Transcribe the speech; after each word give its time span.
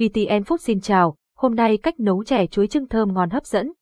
VTN 0.00 0.42
Food 0.42 0.56
xin 0.56 0.80
chào, 0.80 1.16
hôm 1.36 1.54
nay 1.54 1.76
cách 1.76 2.00
nấu 2.00 2.24
chè 2.24 2.46
chuối 2.46 2.66
trưng 2.66 2.88
thơm 2.88 3.14
ngon 3.14 3.30
hấp 3.30 3.46
dẫn. 3.46 3.72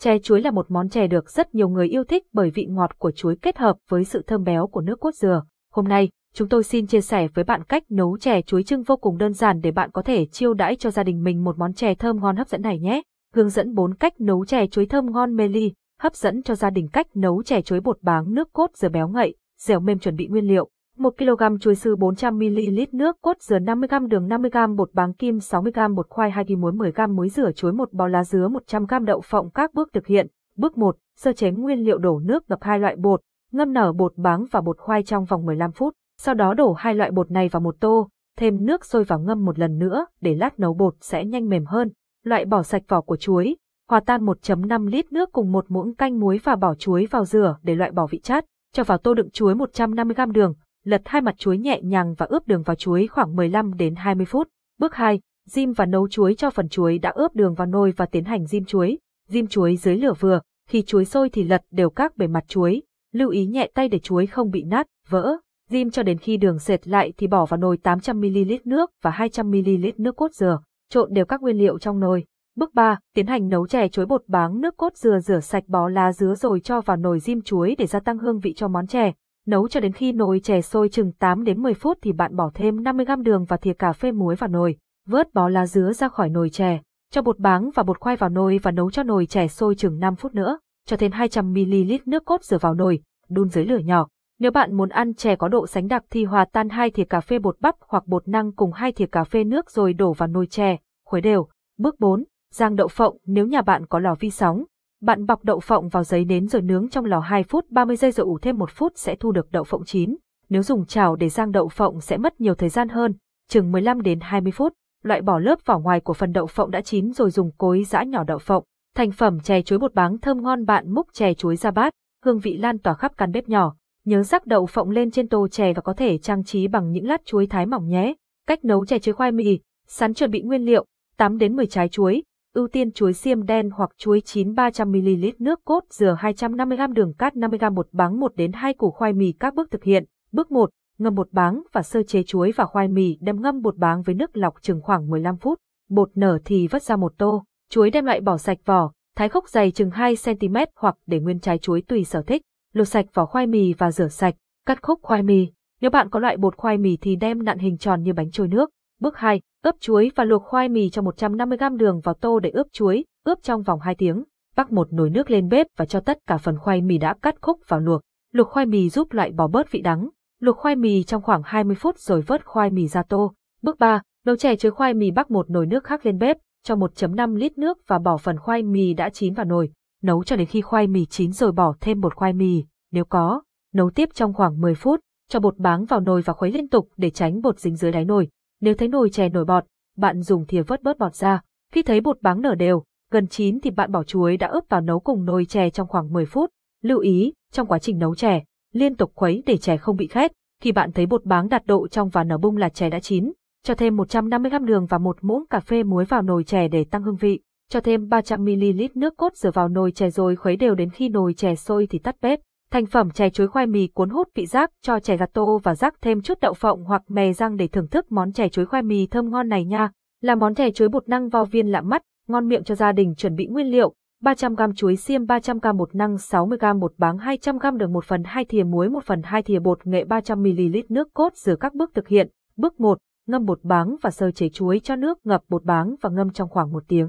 Chè 0.00 0.18
chuối 0.18 0.42
là 0.42 0.50
một 0.50 0.70
món 0.70 0.88
chè 0.88 1.06
được 1.06 1.30
rất 1.30 1.54
nhiều 1.54 1.68
người 1.68 1.88
yêu 1.88 2.04
thích 2.04 2.22
bởi 2.32 2.50
vị 2.50 2.66
ngọt 2.68 2.98
của 2.98 3.10
chuối 3.10 3.36
kết 3.42 3.58
hợp 3.58 3.76
với 3.88 4.04
sự 4.04 4.22
thơm 4.26 4.44
béo 4.44 4.66
của 4.66 4.80
nước 4.80 5.00
cốt 5.00 5.14
dừa. 5.14 5.42
Hôm 5.72 5.88
nay, 5.88 6.08
chúng 6.34 6.48
tôi 6.48 6.64
xin 6.64 6.86
chia 6.86 7.00
sẻ 7.00 7.28
với 7.34 7.44
bạn 7.44 7.64
cách 7.64 7.82
nấu 7.90 8.18
chè 8.18 8.42
chuối 8.42 8.62
trưng 8.62 8.82
vô 8.82 8.96
cùng 8.96 9.18
đơn 9.18 9.32
giản 9.32 9.60
để 9.60 9.70
bạn 9.70 9.90
có 9.90 10.02
thể 10.02 10.26
chiêu 10.26 10.54
đãi 10.54 10.76
cho 10.76 10.90
gia 10.90 11.02
đình 11.02 11.24
mình 11.24 11.44
một 11.44 11.58
món 11.58 11.74
chè 11.74 11.94
thơm 11.94 12.20
ngon 12.20 12.36
hấp 12.36 12.48
dẫn 12.48 12.62
này 12.62 12.78
nhé. 12.78 13.02
Hướng 13.34 13.48
dẫn 13.48 13.74
4 13.74 13.94
cách 13.94 14.20
nấu 14.20 14.44
chè 14.44 14.66
chuối 14.66 14.86
thơm 14.86 15.12
ngon 15.12 15.36
mê 15.36 15.48
ly, 15.48 15.72
hấp 16.00 16.14
dẫn 16.14 16.42
cho 16.42 16.54
gia 16.54 16.70
đình 16.70 16.88
cách 16.92 17.06
nấu 17.14 17.42
chè 17.42 17.62
chuối 17.62 17.80
bột 17.80 17.98
báng 18.02 18.34
nước 18.34 18.52
cốt 18.52 18.70
dừa 18.74 18.88
béo 18.88 19.08
ngậy, 19.08 19.34
dẻo 19.58 19.80
mềm 19.80 19.98
chuẩn 19.98 20.16
bị 20.16 20.26
nguyên 20.26 20.44
liệu. 20.48 20.68
1 20.98 21.14
kg 21.18 21.58
chuối 21.60 21.74
sư 21.74 21.96
400ml 21.96 22.86
nước 22.92 23.16
cốt 23.22 23.36
dừa 23.40 23.58
50g 23.58 24.08
đường 24.08 24.28
50g 24.28 24.76
bột 24.76 24.94
báng 24.94 25.14
kim 25.14 25.36
60g 25.38 25.94
bột 25.94 26.08
khoai 26.08 26.30
2 26.30 26.44
ghi 26.44 26.56
muối 26.56 26.72
10g 26.72 27.14
muối 27.14 27.28
rửa 27.28 27.52
chuối 27.52 27.72
một 27.72 27.92
bò 27.92 28.06
lá 28.06 28.24
dứa 28.24 28.48
100g 28.48 29.04
đậu 29.04 29.20
phộng 29.20 29.50
các 29.50 29.74
bước 29.74 29.88
thực 29.92 30.06
hiện. 30.06 30.26
Bước 30.56 30.78
1, 30.78 30.96
sơ 31.16 31.32
chế 31.32 31.50
nguyên 31.50 31.78
liệu 31.78 31.98
đổ 31.98 32.18
nước 32.18 32.50
ngập 32.50 32.58
hai 32.62 32.78
loại 32.78 32.96
bột, 32.96 33.20
ngâm 33.52 33.72
nở 33.72 33.92
bột 33.92 34.12
báng 34.16 34.44
và 34.50 34.60
bột 34.60 34.78
khoai 34.78 35.02
trong 35.02 35.24
vòng 35.24 35.46
15 35.46 35.72
phút. 35.72 35.94
Sau 36.20 36.34
đó 36.34 36.54
đổ 36.54 36.72
hai 36.72 36.94
loại 36.94 37.10
bột 37.10 37.30
này 37.30 37.48
vào 37.48 37.60
một 37.60 37.76
tô, 37.80 38.08
thêm 38.38 38.66
nước 38.66 38.84
sôi 38.84 39.04
vào 39.04 39.18
ngâm 39.18 39.44
một 39.44 39.58
lần 39.58 39.78
nữa 39.78 40.06
để 40.20 40.34
lát 40.34 40.60
nấu 40.60 40.74
bột 40.74 40.94
sẽ 41.00 41.24
nhanh 41.24 41.48
mềm 41.48 41.64
hơn. 41.64 41.90
Loại 42.24 42.44
bỏ 42.44 42.62
sạch 42.62 42.82
vỏ 42.88 43.00
của 43.00 43.16
chuối, 43.16 43.56
hòa 43.88 44.00
tan 44.00 44.26
1.5 44.26 44.86
lít 44.86 45.12
nước 45.12 45.32
cùng 45.32 45.52
một 45.52 45.64
muỗng 45.68 45.94
canh 45.94 46.20
muối 46.20 46.40
và 46.44 46.56
bỏ 46.56 46.74
chuối 46.74 47.06
vào 47.10 47.24
rửa 47.24 47.56
để 47.62 47.74
loại 47.74 47.90
bỏ 47.90 48.06
vị 48.06 48.20
chát. 48.22 48.44
Cho 48.72 48.84
vào 48.84 48.98
tô 48.98 49.14
đựng 49.14 49.30
chuối 49.30 49.54
150g 49.54 50.32
đường, 50.32 50.54
lật 50.84 51.02
hai 51.04 51.22
mặt 51.22 51.34
chuối 51.38 51.58
nhẹ 51.58 51.80
nhàng 51.82 52.14
và 52.18 52.26
ướp 52.26 52.46
đường 52.46 52.62
vào 52.62 52.76
chuối 52.76 53.06
khoảng 53.06 53.36
15 53.36 53.74
đến 53.74 53.94
20 53.94 54.26
phút. 54.26 54.48
Bước 54.78 54.94
2, 54.94 55.20
diêm 55.46 55.72
và 55.72 55.86
nấu 55.86 56.08
chuối 56.08 56.34
cho 56.34 56.50
phần 56.50 56.68
chuối 56.68 56.98
đã 56.98 57.10
ướp 57.10 57.34
đường 57.34 57.54
vào 57.54 57.66
nồi 57.66 57.92
và 57.96 58.06
tiến 58.06 58.24
hành 58.24 58.46
diêm 58.46 58.64
chuối. 58.64 58.98
Diêm 59.28 59.46
chuối 59.46 59.76
dưới 59.76 59.96
lửa 59.96 60.12
vừa, 60.20 60.40
khi 60.68 60.82
chuối 60.82 61.04
sôi 61.04 61.28
thì 61.30 61.44
lật 61.44 61.62
đều 61.70 61.90
các 61.90 62.16
bề 62.16 62.26
mặt 62.26 62.44
chuối, 62.48 62.82
lưu 63.12 63.30
ý 63.30 63.46
nhẹ 63.46 63.70
tay 63.74 63.88
để 63.88 63.98
chuối 63.98 64.26
không 64.26 64.50
bị 64.50 64.62
nát, 64.62 64.86
vỡ. 65.08 65.36
Diêm 65.70 65.90
cho 65.90 66.02
đến 66.02 66.18
khi 66.18 66.36
đường 66.36 66.58
sệt 66.58 66.88
lại 66.88 67.12
thì 67.16 67.26
bỏ 67.26 67.46
vào 67.46 67.58
nồi 67.58 67.78
800ml 67.82 68.58
nước 68.64 68.90
và 69.02 69.10
200ml 69.10 69.92
nước 69.96 70.16
cốt 70.16 70.32
dừa, 70.32 70.60
trộn 70.90 71.12
đều 71.12 71.24
các 71.24 71.42
nguyên 71.42 71.58
liệu 71.58 71.78
trong 71.78 72.00
nồi. 72.00 72.24
Bước 72.56 72.74
3, 72.74 72.98
tiến 73.14 73.26
hành 73.26 73.48
nấu 73.48 73.66
chè 73.66 73.88
chuối 73.88 74.06
bột 74.06 74.22
báng 74.26 74.60
nước 74.60 74.76
cốt 74.76 74.96
dừa 74.96 75.18
rửa 75.18 75.40
sạch 75.40 75.64
bó 75.66 75.88
lá 75.88 76.12
dứa 76.12 76.34
rồi 76.34 76.60
cho 76.60 76.80
vào 76.80 76.96
nồi 76.96 77.20
diêm 77.20 77.40
chuối 77.40 77.74
để 77.78 77.86
gia 77.86 78.00
tăng 78.00 78.18
hương 78.18 78.40
vị 78.40 78.52
cho 78.56 78.68
món 78.68 78.86
chè. 78.86 79.12
Nấu 79.48 79.68
cho 79.68 79.80
đến 79.80 79.92
khi 79.92 80.12
nồi 80.12 80.40
chè 80.40 80.60
sôi 80.60 80.88
chừng 80.88 81.12
8 81.12 81.44
đến 81.44 81.62
10 81.62 81.74
phút 81.74 81.98
thì 82.02 82.12
bạn 82.12 82.36
bỏ 82.36 82.50
thêm 82.54 82.76
50g 82.76 83.22
đường 83.22 83.44
và 83.44 83.56
thìa 83.56 83.72
cà 83.72 83.92
phê 83.92 84.12
muối 84.12 84.34
vào 84.34 84.48
nồi. 84.48 84.76
Vớt 85.06 85.34
bó 85.34 85.48
lá 85.48 85.66
dứa 85.66 85.92
ra 85.92 86.08
khỏi 86.08 86.28
nồi 86.28 86.50
chè, 86.50 86.80
cho 87.10 87.22
bột 87.22 87.38
báng 87.38 87.70
và 87.74 87.82
bột 87.82 88.00
khoai 88.00 88.16
vào 88.16 88.30
nồi 88.30 88.60
và 88.62 88.70
nấu 88.70 88.90
cho 88.90 89.02
nồi 89.02 89.26
chè 89.26 89.48
sôi 89.48 89.74
chừng 89.74 89.98
5 89.98 90.16
phút 90.16 90.34
nữa. 90.34 90.58
Cho 90.86 90.96
thêm 90.96 91.10
200ml 91.12 91.98
nước 92.06 92.24
cốt 92.24 92.44
dừa 92.44 92.58
vào 92.58 92.74
nồi, 92.74 93.00
đun 93.28 93.48
dưới 93.48 93.64
lửa 93.64 93.78
nhỏ. 93.78 94.06
Nếu 94.38 94.50
bạn 94.50 94.76
muốn 94.76 94.88
ăn 94.88 95.14
chè 95.14 95.36
có 95.36 95.48
độ 95.48 95.66
sánh 95.66 95.88
đặc 95.88 96.04
thì 96.10 96.24
hòa 96.24 96.44
tan 96.52 96.68
hai 96.68 96.90
thìa 96.90 97.04
cà 97.04 97.20
phê 97.20 97.38
bột 97.38 97.60
bắp 97.60 97.74
hoặc 97.80 98.06
bột 98.06 98.28
năng 98.28 98.52
cùng 98.52 98.72
hai 98.72 98.92
thìa 98.92 99.06
cà 99.06 99.24
phê 99.24 99.44
nước 99.44 99.70
rồi 99.70 99.92
đổ 99.92 100.12
vào 100.12 100.26
nồi 100.26 100.46
chè, 100.46 100.76
khuấy 101.04 101.22
đều. 101.22 101.48
Bước 101.78 102.00
4, 102.00 102.24
rang 102.54 102.76
đậu 102.76 102.88
phộng 102.88 103.16
nếu 103.26 103.46
nhà 103.46 103.62
bạn 103.62 103.86
có 103.86 103.98
lò 103.98 104.14
vi 104.20 104.30
sóng. 104.30 104.64
Bạn 105.02 105.26
bọc 105.26 105.44
đậu 105.44 105.60
phộng 105.60 105.88
vào 105.88 106.04
giấy 106.04 106.24
nến 106.24 106.48
rồi 106.48 106.62
nướng 106.62 106.88
trong 106.88 107.04
lò 107.04 107.18
2 107.18 107.42
phút 107.42 107.70
30 107.70 107.96
giây 107.96 108.12
rồi 108.12 108.24
ủ 108.24 108.38
thêm 108.38 108.58
1 108.58 108.70
phút 108.70 108.92
sẽ 108.96 109.16
thu 109.16 109.32
được 109.32 109.52
đậu 109.52 109.64
phộng 109.64 109.84
chín. 109.84 110.16
Nếu 110.48 110.62
dùng 110.62 110.86
chảo 110.86 111.16
để 111.16 111.28
rang 111.28 111.52
đậu 111.52 111.68
phộng 111.68 112.00
sẽ 112.00 112.16
mất 112.16 112.40
nhiều 112.40 112.54
thời 112.54 112.68
gian 112.68 112.88
hơn, 112.88 113.14
chừng 113.48 113.72
15 113.72 114.02
đến 114.02 114.18
20 114.22 114.52
phút. 114.52 114.72
Loại 115.02 115.20
bỏ 115.20 115.38
lớp 115.38 115.58
vỏ 115.64 115.78
ngoài 115.78 116.00
của 116.00 116.12
phần 116.14 116.32
đậu 116.32 116.46
phộng 116.46 116.70
đã 116.70 116.80
chín 116.80 117.12
rồi 117.12 117.30
dùng 117.30 117.50
cối 117.58 117.84
giã 117.84 118.02
nhỏ 118.02 118.24
đậu 118.24 118.38
phộng. 118.38 118.64
Thành 118.96 119.10
phẩm 119.10 119.40
chè 119.40 119.62
chuối 119.62 119.78
bột 119.78 119.94
báng 119.94 120.18
thơm 120.18 120.42
ngon 120.42 120.66
bạn 120.66 120.94
múc 120.94 121.06
chè 121.12 121.34
chuối 121.34 121.56
ra 121.56 121.70
bát, 121.70 121.92
hương 122.24 122.38
vị 122.38 122.56
lan 122.56 122.78
tỏa 122.78 122.94
khắp 122.94 123.12
căn 123.16 123.32
bếp 123.32 123.48
nhỏ. 123.48 123.74
Nhớ 124.04 124.22
rắc 124.22 124.46
đậu 124.46 124.66
phộng 124.66 124.90
lên 124.90 125.10
trên 125.10 125.28
tô 125.28 125.48
chè 125.48 125.72
và 125.72 125.82
có 125.82 125.92
thể 125.92 126.18
trang 126.18 126.44
trí 126.44 126.68
bằng 126.68 126.90
những 126.90 127.06
lát 127.06 127.20
chuối 127.24 127.46
thái 127.46 127.66
mỏng 127.66 127.88
nhé. 127.88 128.14
Cách 128.46 128.64
nấu 128.64 128.86
chè 128.86 128.98
chuối 128.98 129.12
khoai 129.12 129.32
mì, 129.32 129.58
sắn 129.86 130.14
chuẩn 130.14 130.30
bị 130.30 130.42
nguyên 130.42 130.62
liệu, 130.62 130.84
8 131.16 131.38
đến 131.38 131.56
10 131.56 131.66
trái 131.66 131.88
chuối, 131.88 132.22
ưu 132.54 132.68
tiên 132.68 132.92
chuối 132.92 133.12
xiêm 133.12 133.42
đen 133.42 133.70
hoặc 133.70 133.90
chuối 133.96 134.20
chín 134.20 134.52
300ml 134.52 135.32
nước 135.38 135.64
cốt 135.64 135.80
dừa 135.90 136.16
250g 136.20 136.92
đường 136.92 137.14
cát 137.14 137.34
50g 137.34 137.74
bột 137.74 137.88
báng 137.92 138.20
1 138.20 138.36
đến 138.36 138.52
2 138.52 138.74
củ 138.74 138.90
khoai 138.90 139.12
mì 139.12 139.32
các 139.32 139.54
bước 139.54 139.70
thực 139.70 139.84
hiện. 139.84 140.04
Bước 140.32 140.50
1, 140.50 140.70
ngâm 140.98 141.14
bột 141.14 141.32
báng 141.32 141.62
và 141.72 141.82
sơ 141.82 142.02
chế 142.02 142.22
chuối 142.22 142.52
và 142.56 142.66
khoai 142.66 142.88
mì 142.88 143.16
đem 143.20 143.42
ngâm 143.42 143.60
bột 143.60 143.76
báng 143.76 144.02
với 144.02 144.14
nước 144.14 144.36
lọc 144.36 144.54
chừng 144.62 144.80
khoảng 144.82 145.08
15 145.08 145.36
phút. 145.36 145.58
Bột 145.88 146.10
nở 146.14 146.38
thì 146.44 146.66
vắt 146.66 146.82
ra 146.82 146.96
một 146.96 147.12
tô, 147.18 147.44
chuối 147.70 147.90
đem 147.90 148.04
lại 148.04 148.20
bỏ 148.20 148.36
sạch 148.36 148.58
vỏ, 148.64 148.92
thái 149.16 149.28
khúc 149.28 149.48
dày 149.48 149.70
chừng 149.70 149.90
2cm 149.90 150.66
hoặc 150.76 150.96
để 151.06 151.20
nguyên 151.20 151.40
trái 151.40 151.58
chuối 151.58 151.82
tùy 151.82 152.04
sở 152.04 152.22
thích. 152.22 152.42
Lột 152.72 152.88
sạch 152.88 153.06
vỏ 153.14 153.26
khoai 153.26 153.46
mì 153.46 153.72
và 153.72 153.90
rửa 153.90 154.08
sạch, 154.08 154.34
cắt 154.66 154.82
khúc 154.82 154.98
khoai 155.02 155.22
mì. 155.22 155.46
Nếu 155.80 155.90
bạn 155.90 156.10
có 156.10 156.20
loại 156.20 156.36
bột 156.36 156.56
khoai 156.56 156.78
mì 156.78 156.96
thì 156.96 157.16
đem 157.16 157.44
nặn 157.44 157.58
hình 157.58 157.78
tròn 157.78 158.02
như 158.02 158.12
bánh 158.12 158.30
trôi 158.30 158.48
nước. 158.48 158.70
Bước 159.00 159.16
2, 159.16 159.40
ướp 159.64 159.74
chuối 159.80 160.10
và 160.16 160.24
luộc 160.24 160.42
khoai 160.42 160.68
mì 160.68 160.90
cho 160.90 161.02
150g 161.02 161.76
đường 161.76 162.00
vào 162.00 162.14
tô 162.14 162.38
để 162.38 162.50
ướp 162.50 162.66
chuối, 162.72 163.04
ướp 163.24 163.38
trong 163.42 163.62
vòng 163.62 163.80
2 163.80 163.94
tiếng. 163.94 164.24
Bắc 164.56 164.72
một 164.72 164.92
nồi 164.92 165.10
nước 165.10 165.30
lên 165.30 165.48
bếp 165.48 165.66
và 165.76 165.84
cho 165.84 166.00
tất 166.00 166.18
cả 166.26 166.38
phần 166.38 166.58
khoai 166.58 166.82
mì 166.82 166.98
đã 166.98 167.14
cắt 167.22 167.34
khúc 167.40 167.60
vào 167.68 167.80
luộc. 167.80 168.00
Luộc 168.32 168.48
khoai 168.48 168.66
mì 168.66 168.88
giúp 168.88 169.12
loại 169.12 169.30
bỏ 169.30 169.48
bớt 169.48 169.70
vị 169.70 169.80
đắng. 169.80 170.08
Luộc 170.40 170.56
khoai 170.56 170.76
mì 170.76 171.02
trong 171.02 171.22
khoảng 171.22 171.42
20 171.44 171.76
phút 171.76 171.98
rồi 171.98 172.20
vớt 172.20 172.44
khoai 172.44 172.70
mì 172.70 172.86
ra 172.88 173.02
tô. 173.02 173.34
Bước 173.62 173.78
3, 173.78 174.02
nấu 174.26 174.36
chè 174.36 174.56
chuối 174.56 174.72
khoai 174.72 174.94
mì 174.94 175.10
bắc 175.10 175.30
một 175.30 175.50
nồi 175.50 175.66
nước 175.66 175.84
khác 175.84 176.06
lên 176.06 176.18
bếp, 176.18 176.36
cho 176.64 176.74
1.5 176.74 177.36
lít 177.36 177.58
nước 177.58 177.78
và 177.86 177.98
bỏ 177.98 178.16
phần 178.16 178.38
khoai 178.38 178.62
mì 178.62 178.94
đã 178.94 179.10
chín 179.10 179.34
vào 179.34 179.46
nồi. 179.46 179.70
Nấu 180.02 180.24
cho 180.24 180.36
đến 180.36 180.46
khi 180.46 180.60
khoai 180.60 180.86
mì 180.86 181.04
chín 181.04 181.32
rồi 181.32 181.52
bỏ 181.52 181.74
thêm 181.80 182.00
bột 182.00 182.14
khoai 182.14 182.32
mì, 182.32 182.64
nếu 182.92 183.04
có. 183.04 183.42
Nấu 183.74 183.90
tiếp 183.90 184.08
trong 184.14 184.34
khoảng 184.34 184.60
10 184.60 184.74
phút, 184.74 185.00
cho 185.28 185.40
bột 185.40 185.58
báng 185.58 185.84
vào 185.84 186.00
nồi 186.00 186.22
và 186.22 186.32
khuấy 186.32 186.52
liên 186.52 186.68
tục 186.68 186.88
để 186.96 187.10
tránh 187.10 187.40
bột 187.40 187.58
dính 187.58 187.76
dưới 187.76 187.92
đáy 187.92 188.04
nồi. 188.04 188.28
Nếu 188.60 188.74
thấy 188.74 188.88
nồi 188.88 189.10
chè 189.10 189.28
nổi 189.28 189.44
bọt, 189.44 189.64
bạn 189.96 190.22
dùng 190.22 190.46
thìa 190.46 190.62
vớt 190.62 190.82
bớt 190.82 190.98
bọt 190.98 191.14
ra. 191.14 191.40
Khi 191.72 191.82
thấy 191.82 192.00
bột 192.00 192.22
báng 192.22 192.40
nở 192.40 192.54
đều, 192.54 192.84
gần 193.10 193.26
chín 193.26 193.60
thì 193.60 193.70
bạn 193.70 193.92
bỏ 193.92 194.02
chuối 194.02 194.36
đã 194.36 194.46
ướp 194.46 194.64
vào 194.68 194.80
nấu 194.80 195.00
cùng 195.00 195.24
nồi 195.24 195.44
chè 195.44 195.70
trong 195.70 195.88
khoảng 195.88 196.12
10 196.12 196.26
phút. 196.26 196.50
Lưu 196.82 196.98
ý, 196.98 197.32
trong 197.52 197.66
quá 197.66 197.78
trình 197.78 197.98
nấu 197.98 198.14
chè, 198.14 198.44
liên 198.72 198.96
tục 198.96 199.12
khuấy 199.14 199.42
để 199.46 199.56
chè 199.56 199.76
không 199.76 199.96
bị 199.96 200.06
khét. 200.06 200.32
Khi 200.62 200.72
bạn 200.72 200.92
thấy 200.92 201.06
bột 201.06 201.24
báng 201.24 201.48
đạt 201.48 201.66
độ 201.66 201.88
trong 201.88 202.08
và 202.08 202.24
nở 202.24 202.38
bung 202.38 202.56
là 202.56 202.68
chè 202.68 202.90
đã 202.90 203.00
chín, 203.00 203.32
cho 203.64 203.74
thêm 203.74 203.96
150g 203.96 204.64
đường 204.64 204.86
và 204.86 204.98
một 204.98 205.16
muỗng 205.20 205.46
cà 205.46 205.60
phê 205.60 205.82
muối 205.82 206.04
vào 206.04 206.22
nồi 206.22 206.44
chè 206.44 206.68
để 206.68 206.84
tăng 206.84 207.02
hương 207.02 207.16
vị. 207.16 207.40
Cho 207.70 207.80
thêm 207.80 208.08
300ml 208.08 208.88
nước 208.94 209.16
cốt 209.16 209.36
dừa 209.36 209.50
vào 209.50 209.68
nồi 209.68 209.92
chè 209.92 210.10
rồi 210.10 210.36
khuấy 210.36 210.56
đều 210.56 210.74
đến 210.74 210.90
khi 210.90 211.08
nồi 211.08 211.34
chè 211.34 211.54
sôi 211.54 211.86
thì 211.86 211.98
tắt 211.98 212.16
bếp. 212.20 212.40
Thành 212.70 212.86
phẩm 212.86 213.10
chè 213.10 213.30
chuối 213.30 213.48
khoai 213.48 213.66
mì 213.66 213.86
cuốn 213.86 214.10
hút 214.10 214.28
vị 214.34 214.46
giác 214.46 214.70
cho 214.82 215.00
chè 215.00 215.16
gato 215.16 215.42
và 215.62 215.74
rắc 215.74 215.94
thêm 216.00 216.20
chút 216.20 216.40
đậu 216.40 216.54
phộng 216.54 216.84
hoặc 216.84 217.02
mè 217.08 217.32
rang 217.32 217.56
để 217.56 217.68
thưởng 217.68 217.88
thức 217.88 218.12
món 218.12 218.32
chè 218.32 218.48
chuối 218.48 218.66
khoai 218.66 218.82
mì 218.82 219.06
thơm 219.06 219.30
ngon 219.30 219.48
này 219.48 219.64
nha. 219.64 219.90
Là 220.20 220.34
món 220.34 220.54
chè 220.54 220.70
chuối 220.70 220.88
bột 220.88 221.08
năng 221.08 221.28
vo 221.28 221.44
viên 221.44 221.66
lạ 221.66 221.80
mắt, 221.80 222.02
ngon 222.28 222.48
miệng 222.48 222.64
cho 222.64 222.74
gia 222.74 222.92
đình 222.92 223.14
chuẩn 223.14 223.34
bị 223.34 223.46
nguyên 223.46 223.66
liệu. 223.66 223.92
300g 224.24 224.72
chuối 224.72 224.96
xiêm 224.96 225.24
300g 225.24 225.76
bột 225.76 225.94
năng 225.94 226.14
60g 226.14 226.78
bột 226.78 226.92
báng 226.98 227.16
200g 227.16 227.76
đường 227.76 227.92
1 227.92 228.04
phần 228.04 228.22
2 228.24 228.44
thìa 228.44 228.62
muối 228.62 228.88
1 228.88 229.04
phần 229.04 229.22
2 229.24 229.42
thìa 229.42 229.58
bột 229.58 229.86
nghệ 229.86 230.04
300ml 230.04 230.82
nước 230.88 231.08
cốt 231.14 231.32
rửa 231.34 231.56
các 231.56 231.74
bước 231.74 231.90
thực 231.94 232.08
hiện. 232.08 232.28
Bước 232.56 232.80
1, 232.80 232.98
ngâm 233.26 233.44
bột 233.44 233.58
báng 233.62 233.96
và 234.02 234.10
sơ 234.10 234.30
chế 234.30 234.48
chuối 234.48 234.80
cho 234.84 234.96
nước 234.96 235.18
ngập 235.24 235.42
bột 235.48 235.64
báng 235.64 235.94
và 236.00 236.10
ngâm 236.10 236.30
trong 236.30 236.48
khoảng 236.48 236.72
1 236.72 236.82
tiếng. 236.88 237.08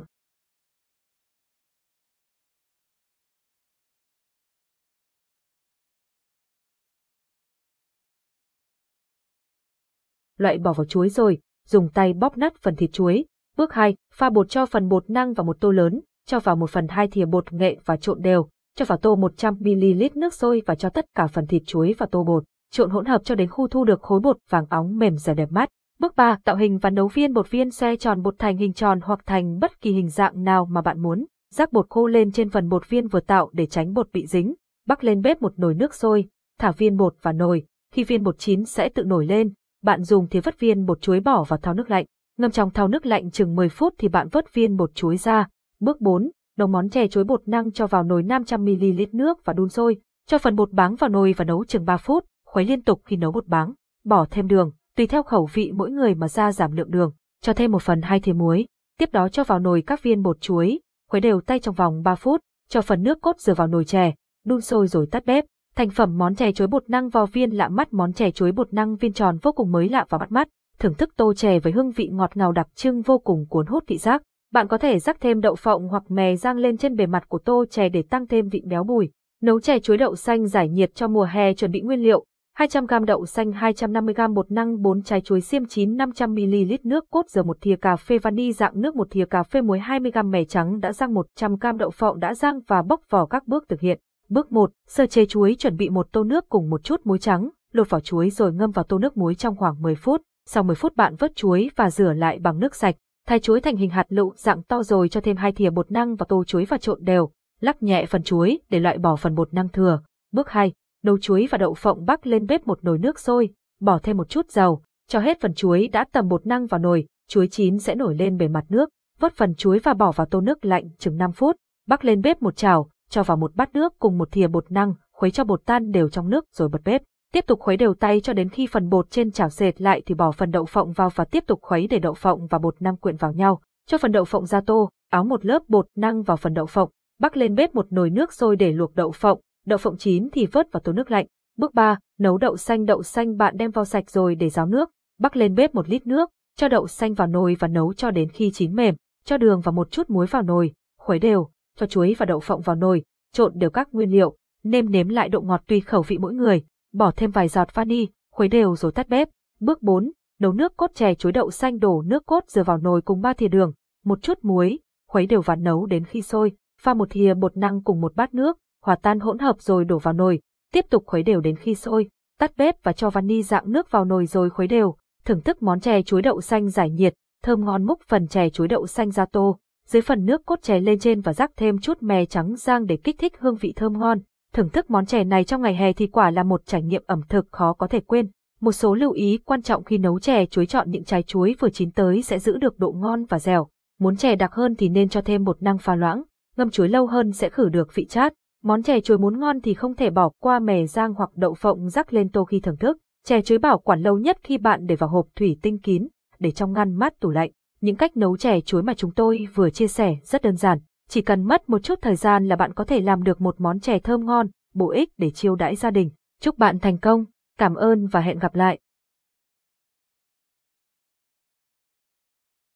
Loại 10.41 10.57
bỏ 10.57 10.73
vào 10.73 10.85
chuối 10.85 11.09
rồi, 11.09 11.39
dùng 11.67 11.89
tay 11.89 12.13
bóp 12.13 12.37
nát 12.37 12.53
phần 12.61 12.75
thịt 12.75 12.93
chuối. 12.93 13.25
Bước 13.57 13.73
2, 13.73 13.95
pha 14.13 14.29
bột 14.29 14.49
cho 14.49 14.65
phần 14.65 14.89
bột 14.89 15.09
năng 15.09 15.33
vào 15.33 15.45
một 15.45 15.57
tô 15.59 15.71
lớn, 15.71 16.01
cho 16.25 16.39
vào 16.39 16.55
1 16.55 16.69
phần 16.69 16.87
2 16.87 17.07
thìa 17.07 17.25
bột 17.25 17.53
nghệ 17.53 17.77
và 17.85 17.97
trộn 17.97 18.21
đều, 18.21 18.47
cho 18.75 18.85
vào 18.85 18.97
tô 18.97 19.15
100ml 19.15 20.09
nước 20.15 20.33
sôi 20.33 20.61
và 20.65 20.75
cho 20.75 20.89
tất 20.89 21.05
cả 21.15 21.27
phần 21.27 21.47
thịt 21.47 21.63
chuối 21.65 21.95
vào 21.97 22.07
tô 22.07 22.23
bột, 22.23 22.43
trộn 22.71 22.89
hỗn 22.89 23.05
hợp 23.05 23.21
cho 23.23 23.35
đến 23.35 23.49
khu 23.49 23.67
thu 23.67 23.83
được 23.83 24.01
khối 24.01 24.19
bột 24.19 24.37
vàng 24.49 24.65
óng 24.69 24.97
mềm 24.97 25.17
dẻo 25.17 25.35
đẹp 25.35 25.51
mắt. 25.51 25.69
Bước 25.99 26.15
3, 26.15 26.37
tạo 26.43 26.55
hình 26.55 26.77
và 26.77 26.89
nấu 26.89 27.07
viên 27.07 27.33
bột 27.33 27.51
viên 27.51 27.71
xe 27.71 27.95
tròn 27.95 28.21
bột 28.21 28.35
thành 28.39 28.57
hình 28.57 28.73
tròn 28.73 28.99
hoặc 29.03 29.19
thành 29.25 29.59
bất 29.59 29.81
kỳ 29.81 29.91
hình 29.91 30.09
dạng 30.09 30.43
nào 30.43 30.65
mà 30.65 30.81
bạn 30.81 31.01
muốn. 31.01 31.25
Rắc 31.53 31.73
bột 31.73 31.85
khô 31.89 32.07
lên 32.07 32.31
trên 32.31 32.49
phần 32.49 32.69
bột 32.69 32.89
viên 32.89 33.07
vừa 33.07 33.19
tạo 33.19 33.49
để 33.53 33.65
tránh 33.65 33.93
bột 33.93 34.07
bị 34.13 34.27
dính. 34.27 34.53
Bắc 34.87 35.03
lên 35.03 35.21
bếp 35.21 35.41
một 35.41 35.59
nồi 35.59 35.73
nước 35.73 35.93
sôi, 35.93 36.27
thả 36.59 36.71
viên 36.71 36.97
bột 36.97 37.15
vào 37.21 37.33
nồi, 37.33 37.65
khi 37.93 38.03
viên 38.03 38.23
bột 38.23 38.39
chín 38.39 38.65
sẽ 38.65 38.89
tự 38.89 39.03
nổi 39.03 39.25
lên, 39.25 39.53
bạn 39.83 40.03
dùng 40.03 40.27
thìa 40.27 40.41
vớt 40.41 40.59
viên 40.59 40.85
bột 40.85 41.01
chuối 41.01 41.19
bỏ 41.19 41.43
vào 41.43 41.59
thau 41.59 41.73
nước 41.73 41.91
lạnh. 41.91 42.05
Ngâm 42.37 42.51
trong 42.51 42.69
thau 42.69 42.87
nước 42.87 43.05
lạnh 43.05 43.31
chừng 43.31 43.55
10 43.55 43.69
phút 43.69 43.93
thì 43.97 44.07
bạn 44.07 44.27
vớt 44.31 44.53
viên 44.53 44.77
bột 44.77 44.95
chuối 44.95 45.17
ra. 45.17 45.47
Bước 45.79 46.01
4, 46.01 46.31
nấu 46.57 46.67
món 46.67 46.89
chè 46.89 47.07
chuối 47.07 47.23
bột 47.23 47.47
năng 47.47 47.71
cho 47.71 47.87
vào 47.87 48.03
nồi 48.03 48.23
500ml 48.23 49.07
nước 49.11 49.45
và 49.45 49.53
đun 49.53 49.69
sôi. 49.69 49.97
Cho 50.27 50.37
phần 50.37 50.55
bột 50.55 50.71
báng 50.71 50.95
vào 50.95 51.09
nồi 51.09 51.33
và 51.37 51.45
nấu 51.45 51.65
chừng 51.65 51.85
3 51.85 51.97
phút, 51.97 52.25
khuấy 52.45 52.65
liên 52.65 52.83
tục 52.83 53.01
khi 53.05 53.15
nấu 53.15 53.31
bột 53.31 53.47
báng. 53.47 53.73
Bỏ 54.05 54.25
thêm 54.31 54.47
đường, 54.47 54.71
tùy 54.97 55.07
theo 55.07 55.23
khẩu 55.23 55.49
vị 55.53 55.71
mỗi 55.71 55.91
người 55.91 56.15
mà 56.15 56.27
ra 56.27 56.51
giảm 56.51 56.71
lượng 56.71 56.91
đường. 56.91 57.11
cho 57.41 57.53
thêm 57.53 57.71
một 57.71 57.81
phần 57.81 58.01
hai 58.01 58.19
thìa 58.19 58.33
muối, 58.33 58.67
tiếp 58.97 59.09
đó 59.11 59.29
cho 59.29 59.43
vào 59.43 59.59
nồi 59.59 59.83
các 59.87 60.03
viên 60.03 60.21
bột 60.21 60.41
chuối, 60.41 60.79
khuấy 61.09 61.21
đều 61.21 61.41
tay 61.41 61.59
trong 61.59 61.75
vòng 61.75 62.03
3 62.03 62.15
phút, 62.15 62.41
cho 62.69 62.81
phần 62.81 63.03
nước 63.03 63.21
cốt 63.21 63.39
dừa 63.39 63.53
vào 63.53 63.67
nồi 63.67 63.85
chè, 63.85 64.13
đun 64.45 64.61
sôi 64.61 64.87
rồi 64.87 65.07
tắt 65.11 65.25
bếp. 65.25 65.45
Thành 65.75 65.89
phẩm 65.89 66.17
món 66.17 66.35
chè 66.35 66.51
chuối 66.51 66.67
bột 66.67 66.89
năng 66.89 67.09
vào 67.09 67.25
viên 67.25 67.49
lạ 67.49 67.69
mắt 67.69 67.93
món 67.93 68.13
chè 68.13 68.31
chuối 68.31 68.51
bột 68.51 68.73
năng 68.73 68.95
viên 68.95 69.13
tròn 69.13 69.37
vô 69.41 69.51
cùng 69.51 69.71
mới 69.71 69.89
lạ 69.89 70.05
và 70.09 70.17
bắt 70.17 70.31
mắt, 70.31 70.47
thưởng 70.79 70.93
thức 70.93 71.09
tô 71.17 71.33
chè 71.33 71.59
với 71.59 71.73
hương 71.73 71.91
vị 71.91 72.09
ngọt 72.11 72.37
ngào 72.37 72.51
đặc 72.51 72.67
trưng 72.75 73.01
vô 73.01 73.17
cùng 73.17 73.45
cuốn 73.49 73.65
hút 73.65 73.83
vị 73.87 73.97
giác. 73.97 74.21
Bạn 74.53 74.67
có 74.67 74.77
thể 74.77 74.99
rắc 74.99 75.21
thêm 75.21 75.41
đậu 75.41 75.55
phộng 75.55 75.87
hoặc 75.87 76.03
mè 76.11 76.35
rang 76.35 76.57
lên 76.57 76.77
trên 76.77 76.95
bề 76.95 77.05
mặt 77.05 77.29
của 77.29 77.39
tô 77.39 77.65
chè 77.69 77.89
để 77.89 78.03
tăng 78.09 78.27
thêm 78.27 78.49
vị 78.49 78.61
béo 78.65 78.83
bùi. 78.83 79.09
Nấu 79.41 79.59
chè 79.59 79.79
chuối 79.79 79.97
đậu 79.97 80.15
xanh 80.15 80.47
giải 80.47 80.69
nhiệt 80.69 80.95
cho 80.95 81.07
mùa 81.07 81.23
hè 81.23 81.53
chuẩn 81.53 81.71
bị 81.71 81.81
nguyên 81.81 81.99
liệu. 81.99 82.25
200g 82.57 83.05
đậu 83.05 83.25
xanh 83.25 83.51
250g 83.51 84.33
bột 84.33 84.51
năng 84.51 84.81
4 84.81 85.01
trái 85.03 85.21
chuối 85.21 85.41
xiêm 85.41 85.65
chín 85.65 85.97
500ml 85.97 86.77
nước 86.83 87.05
cốt 87.09 87.29
dừa 87.29 87.43
một 87.43 87.57
thìa 87.61 87.75
cà 87.75 87.95
phê 87.95 88.17
vani 88.17 88.51
dạng 88.51 88.81
nước 88.81 88.95
một 88.95 89.07
thìa 89.11 89.25
cà 89.25 89.43
phê 89.43 89.61
muối 89.61 89.79
20g 89.79 90.29
mè 90.29 90.43
trắng 90.43 90.79
đã 90.79 90.93
rang 90.93 91.13
100g 91.13 91.77
đậu 91.77 91.89
phộng 91.89 92.19
đã 92.19 92.33
rang 92.33 92.59
và 92.67 92.81
bóc 92.81 93.01
vỏ 93.09 93.25
các 93.25 93.47
bước 93.47 93.65
thực 93.69 93.79
hiện. 93.79 93.99
Bước 94.29 94.51
1, 94.51 94.71
sơ 94.87 95.05
chế 95.05 95.25
chuối 95.25 95.55
chuẩn 95.59 95.77
bị 95.77 95.89
một 95.89 96.07
tô 96.11 96.23
nước 96.23 96.49
cùng 96.49 96.69
một 96.69 96.83
chút 96.83 97.01
muối 97.03 97.19
trắng, 97.19 97.49
lột 97.73 97.89
vỏ 97.89 97.99
chuối 97.99 98.29
rồi 98.29 98.53
ngâm 98.53 98.71
vào 98.71 98.83
tô 98.83 98.97
nước 98.97 99.17
muối 99.17 99.35
trong 99.35 99.55
khoảng 99.55 99.81
10 99.81 99.95
phút. 99.95 100.21
Sau 100.45 100.63
10 100.63 100.75
phút 100.75 100.95
bạn 100.95 101.15
vớt 101.15 101.35
chuối 101.35 101.69
và 101.75 101.89
rửa 101.89 102.13
lại 102.13 102.39
bằng 102.39 102.59
nước 102.59 102.75
sạch. 102.75 102.95
Thái 103.27 103.39
chuối 103.39 103.61
thành 103.61 103.75
hình 103.75 103.89
hạt 103.89 104.05
lựu 104.09 104.33
dạng 104.35 104.63
to 104.63 104.83
rồi 104.83 105.09
cho 105.09 105.21
thêm 105.21 105.37
hai 105.37 105.51
thìa 105.51 105.69
bột 105.69 105.91
năng 105.91 106.15
vào 106.15 106.25
tô 106.25 106.43
chuối 106.43 106.65
và 106.65 106.77
trộn 106.77 106.99
đều. 107.03 107.29
Lắc 107.61 107.83
nhẹ 107.83 108.05
phần 108.05 108.23
chuối 108.23 108.59
để 108.69 108.79
loại 108.79 108.97
bỏ 108.97 109.15
phần 109.15 109.35
bột 109.35 109.53
năng 109.53 109.69
thừa. 109.69 110.01
Bước 110.31 110.49
2, 110.49 110.73
nấu 111.03 111.17
chuối 111.17 111.47
và 111.51 111.57
đậu 111.57 111.73
phộng 111.73 112.05
bắc 112.05 112.27
lên 112.27 112.47
bếp 112.47 112.67
một 112.67 112.83
nồi 112.83 112.97
nước 112.97 113.19
sôi, 113.19 113.49
bỏ 113.81 113.99
thêm 114.03 114.17
một 114.17 114.29
chút 114.29 114.51
dầu, 114.51 114.81
cho 115.07 115.19
hết 115.19 115.41
phần 115.41 115.53
chuối 115.53 115.87
đã 115.87 116.05
tầm 116.11 116.27
bột 116.27 116.47
năng 116.47 116.67
vào 116.67 116.79
nồi, 116.79 117.05
chuối 117.27 117.47
chín 117.47 117.79
sẽ 117.79 117.95
nổi 117.95 118.15
lên 118.15 118.37
bề 118.37 118.47
mặt 118.47 118.65
nước, 118.69 118.89
vớt 119.19 119.33
phần 119.33 119.55
chuối 119.55 119.79
và 119.79 119.93
bỏ 119.93 120.11
vào 120.11 120.27
tô 120.27 120.41
nước 120.41 120.65
lạnh 120.65 120.89
chừng 120.97 121.17
5 121.17 121.31
phút, 121.31 121.55
bắc 121.87 122.05
lên 122.05 122.21
bếp 122.21 122.41
một 122.41 122.55
chảo, 122.55 122.89
cho 123.09 123.23
vào 123.23 123.37
một 123.37 123.55
bát 123.55 123.73
nước 123.73 123.93
cùng 123.99 124.17
một 124.17 124.31
thìa 124.31 124.47
bột 124.47 124.71
năng, 124.71 124.93
khuấy 125.13 125.31
cho 125.31 125.43
bột 125.43 125.65
tan 125.65 125.91
đều 125.91 126.09
trong 126.09 126.29
nước 126.29 126.45
rồi 126.53 126.69
bật 126.69 126.81
bếp. 126.85 127.01
Tiếp 127.33 127.43
tục 127.47 127.59
khuấy 127.59 127.77
đều 127.77 127.93
tay 127.93 128.21
cho 128.21 128.33
đến 128.33 128.49
khi 128.49 128.67
phần 128.67 128.89
bột 128.89 129.11
trên 129.11 129.31
chảo 129.31 129.49
dệt 129.49 129.81
lại 129.81 130.01
thì 130.05 130.15
bỏ 130.15 130.31
phần 130.31 130.51
đậu 130.51 130.65
phộng 130.65 130.91
vào 130.91 131.09
và 131.15 131.25
tiếp 131.25 131.43
tục 131.47 131.59
khuấy 131.61 131.87
để 131.87 131.99
đậu 131.99 132.13
phộng 132.13 132.47
và 132.47 132.57
bột 132.57 132.81
năng 132.81 132.97
quyện 132.97 133.15
vào 133.15 133.31
nhau. 133.31 133.61
Cho 133.87 133.97
phần 133.97 134.11
đậu 134.11 134.25
phộng 134.25 134.45
ra 134.45 134.61
tô, 134.61 134.89
áo 135.09 135.23
một 135.23 135.45
lớp 135.45 135.61
bột 135.67 135.87
năng 135.95 136.23
vào 136.23 136.37
phần 136.37 136.53
đậu 136.53 136.65
phộng, 136.65 136.89
bắc 137.19 137.37
lên 137.37 137.55
bếp 137.55 137.75
một 137.75 137.91
nồi 137.91 138.09
nước 138.09 138.33
sôi 138.33 138.55
để 138.55 138.71
luộc 138.71 138.95
đậu 138.95 139.11
phộng, 139.11 139.39
đậu 139.65 139.77
phộng 139.77 139.97
chín 139.97 140.29
thì 140.33 140.45
vớt 140.45 140.71
vào 140.71 140.81
tô 140.81 140.93
nước 140.93 141.11
lạnh. 141.11 141.25
Bước 141.57 141.73
3, 141.73 141.99
nấu 142.19 142.37
đậu 142.37 142.57
xanh 142.57 142.85
đậu 142.85 143.03
xanh 143.03 143.37
bạn 143.37 143.57
đem 143.57 143.71
vào 143.71 143.85
sạch 143.85 144.09
rồi 144.09 144.35
để 144.35 144.49
ráo 144.49 144.65
nước, 144.65 144.89
bắc 145.19 145.35
lên 145.35 145.55
bếp 145.55 145.75
một 145.75 145.89
lít 145.89 146.07
nước, 146.07 146.29
cho 146.57 146.67
đậu 146.67 146.87
xanh 146.87 147.13
vào 147.13 147.27
nồi 147.27 147.55
và 147.59 147.67
nấu 147.67 147.93
cho 147.93 148.11
đến 148.11 148.29
khi 148.29 148.51
chín 148.53 148.75
mềm, 148.75 148.95
cho 149.25 149.37
đường 149.37 149.61
và 149.61 149.71
một 149.71 149.91
chút 149.91 150.09
muối 150.09 150.25
vào 150.25 150.41
nồi, 150.41 150.73
khuấy 150.99 151.19
đều, 151.19 151.49
cho 151.79 151.85
chuối 151.85 152.15
và 152.17 152.25
đậu 152.25 152.39
phộng 152.39 152.61
vào 152.61 152.75
nồi, 152.75 153.03
trộn 153.33 153.51
đều 153.55 153.69
các 153.69 153.87
nguyên 153.91 154.11
liệu, 154.11 154.35
nêm 154.63 154.91
nếm 154.91 155.09
lại 155.09 155.29
độ 155.29 155.41
ngọt 155.41 155.61
tùy 155.67 155.79
khẩu 155.79 156.01
vị 156.01 156.17
mỗi 156.17 156.33
người, 156.33 156.63
bỏ 156.93 157.11
thêm 157.11 157.31
vài 157.31 157.47
giọt 157.47 157.75
vani, 157.75 158.07
khuấy 158.31 158.49
đều 158.49 158.75
rồi 158.75 158.91
tắt 158.91 159.09
bếp. 159.09 159.29
Bước 159.59 159.81
4, 159.81 160.11
nấu 160.39 160.53
nước 160.53 160.77
cốt 160.77 160.91
chè 160.95 161.15
chuối 161.15 161.31
đậu 161.31 161.51
xanh 161.51 161.79
đổ 161.79 162.01
nước 162.01 162.25
cốt 162.25 162.43
dừa 162.47 162.63
vào 162.63 162.77
nồi 162.77 163.01
cùng 163.01 163.21
ba 163.21 163.33
thìa 163.33 163.47
đường, 163.47 163.73
một 164.05 164.21
chút 164.21 164.39
muối, 164.41 164.79
khuấy 165.07 165.25
đều 165.25 165.41
và 165.41 165.55
nấu 165.55 165.85
đến 165.85 166.05
khi 166.05 166.21
sôi, 166.21 166.51
pha 166.81 166.93
một 166.93 167.07
thìa 167.09 167.33
bột 167.33 167.57
năng 167.57 167.83
cùng 167.83 168.01
một 168.01 168.15
bát 168.15 168.33
nước, 168.33 168.57
hòa 168.85 168.95
tan 168.95 169.19
hỗn 169.19 169.39
hợp 169.39 169.61
rồi 169.61 169.85
đổ 169.85 169.99
vào 169.99 170.13
nồi, 170.13 170.39
tiếp 170.73 170.85
tục 170.89 171.03
khuấy 171.05 171.23
đều 171.23 171.41
đến 171.41 171.55
khi 171.55 171.75
sôi, 171.75 172.09
tắt 172.39 172.51
bếp 172.57 172.83
và 172.83 172.93
cho 172.93 173.09
vani 173.09 173.43
dạng 173.43 173.71
nước 173.71 173.91
vào 173.91 174.05
nồi 174.05 174.25
rồi 174.25 174.49
khuấy 174.49 174.67
đều, 174.67 174.95
thưởng 175.25 175.41
thức 175.41 175.63
món 175.63 175.79
chè 175.79 176.01
chuối 176.01 176.21
đậu 176.21 176.41
xanh 176.41 176.69
giải 176.69 176.89
nhiệt, 176.89 177.13
thơm 177.43 177.65
ngon 177.65 177.85
múc 177.85 177.99
phần 178.07 178.27
chè 178.27 178.49
chuối 178.49 178.67
đậu 178.67 178.87
xanh 178.87 179.11
ra 179.11 179.25
tô, 179.25 179.59
dưới 179.89 180.01
phần 180.01 180.25
nước 180.25 180.45
cốt 180.45 180.61
chè 180.61 180.79
lên 180.79 180.99
trên 180.99 181.21
và 181.21 181.33
rắc 181.33 181.51
thêm 181.57 181.79
chút 181.79 182.03
mè 182.03 182.25
trắng 182.25 182.55
rang 182.55 182.85
để 182.85 182.97
kích 182.97 183.15
thích 183.19 183.33
hương 183.39 183.55
vị 183.55 183.73
thơm 183.75 183.99
ngon. 183.99 184.19
Thưởng 184.53 184.69
thức 184.69 184.89
món 184.89 185.05
chè 185.05 185.23
này 185.23 185.43
trong 185.43 185.61
ngày 185.61 185.75
hè 185.75 185.93
thì 185.93 186.07
quả 186.07 186.31
là 186.31 186.43
một 186.43 186.65
trải 186.65 186.83
nghiệm 186.83 187.03
ẩm 187.07 187.21
thực 187.29 187.47
khó 187.51 187.73
có 187.73 187.87
thể 187.87 187.99
quên. 187.99 188.29
Một 188.61 188.71
số 188.71 188.95
lưu 188.95 189.11
ý 189.11 189.39
quan 189.45 189.61
trọng 189.61 189.83
khi 189.83 189.97
nấu 189.97 190.19
chè 190.19 190.45
chuối 190.45 190.65
chọn 190.65 190.91
những 190.91 191.03
trái 191.03 191.23
chuối 191.23 191.55
vừa 191.59 191.69
chín 191.69 191.91
tới 191.91 192.21
sẽ 192.21 192.39
giữ 192.39 192.57
được 192.57 192.79
độ 192.79 192.91
ngon 192.91 193.25
và 193.25 193.39
dẻo. 193.39 193.67
Muốn 193.99 194.15
chè 194.15 194.35
đặc 194.35 194.53
hơn 194.53 194.75
thì 194.75 194.89
nên 194.89 195.09
cho 195.09 195.21
thêm 195.21 195.43
bột 195.43 195.63
năng 195.63 195.77
pha 195.77 195.95
loãng, 195.95 196.23
ngâm 196.57 196.69
chuối 196.69 196.89
lâu 196.89 197.07
hơn 197.07 197.31
sẽ 197.31 197.49
khử 197.49 197.69
được 197.69 197.95
vị 197.95 198.05
chát. 198.05 198.33
Món 198.63 198.83
chè 198.83 199.01
chuối 199.01 199.17
muốn 199.17 199.39
ngon 199.39 199.61
thì 199.61 199.73
không 199.73 199.95
thể 199.95 200.09
bỏ 200.09 200.29
qua 200.39 200.59
mè 200.59 200.85
rang 200.85 201.13
hoặc 201.13 201.29
đậu 201.35 201.53
phộng 201.53 201.89
rắc 201.89 202.13
lên 202.13 202.29
tô 202.29 202.43
khi 202.45 202.59
thưởng 202.59 202.77
thức. 202.77 202.97
Chè 203.25 203.41
chuối 203.41 203.57
bảo 203.57 203.79
quản 203.79 204.01
lâu 204.01 204.17
nhất 204.17 204.37
khi 204.43 204.57
bạn 204.57 204.85
để 204.85 204.95
vào 204.95 205.09
hộp 205.09 205.25
thủy 205.35 205.57
tinh 205.61 205.79
kín, 205.79 206.07
để 206.39 206.51
trong 206.51 206.73
ngăn 206.73 206.93
mát 206.93 207.19
tủ 207.19 207.29
lạnh. 207.29 207.51
Những 207.81 207.95
cách 207.95 208.17
nấu 208.17 208.37
chè 208.37 208.61
chuối 208.61 208.83
mà 208.83 208.93
chúng 208.93 209.11
tôi 209.11 209.47
vừa 209.55 209.69
chia 209.69 209.87
sẻ 209.87 210.15
rất 210.23 210.41
đơn 210.41 210.55
giản, 210.55 210.79
chỉ 211.09 211.21
cần 211.21 211.43
mất 211.43 211.69
một 211.69 211.83
chút 211.83 211.99
thời 212.01 212.15
gian 212.15 212.47
là 212.47 212.55
bạn 212.55 212.73
có 212.73 212.83
thể 212.83 213.01
làm 213.01 213.23
được 213.23 213.41
một 213.41 213.61
món 213.61 213.79
chè 213.79 213.99
thơm 213.99 214.25
ngon, 214.25 214.47
bổ 214.73 214.89
ích 214.89 215.09
để 215.17 215.29
chiêu 215.29 215.55
đãi 215.55 215.75
gia 215.75 215.91
đình. 215.91 216.09
Chúc 216.41 216.57
bạn 216.57 216.79
thành 216.79 216.97
công, 216.97 217.25
cảm 217.57 217.75
ơn 217.75 218.07
và 218.07 218.19
hẹn 218.19 218.39
gặp 218.39 218.55
lại. 218.55 218.79